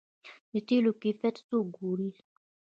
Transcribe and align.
د 0.51 0.53
تیلو 0.67 0.91
کیفیت 1.01 1.35
څوک 1.47 1.65
ګوري؟ 1.77 2.09